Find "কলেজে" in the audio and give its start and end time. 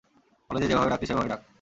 0.49-0.67